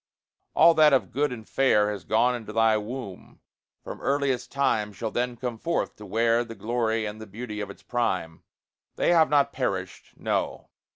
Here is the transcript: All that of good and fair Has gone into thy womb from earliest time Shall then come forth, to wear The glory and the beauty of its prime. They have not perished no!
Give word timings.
All 0.55 0.73
that 0.73 0.93
of 0.93 1.11
good 1.11 1.31
and 1.31 1.47
fair 1.47 1.91
Has 1.91 2.05
gone 2.05 2.33
into 2.33 2.51
thy 2.51 2.75
womb 2.75 3.39
from 3.83 4.01
earliest 4.01 4.51
time 4.51 4.93
Shall 4.93 5.11
then 5.11 5.37
come 5.37 5.59
forth, 5.59 5.95
to 5.97 6.07
wear 6.07 6.43
The 6.43 6.55
glory 6.55 7.05
and 7.05 7.21
the 7.21 7.27
beauty 7.27 7.59
of 7.61 7.69
its 7.69 7.83
prime. 7.83 8.41
They 8.95 9.11
have 9.11 9.29
not 9.29 9.53
perished 9.53 10.13
no! 10.17 10.69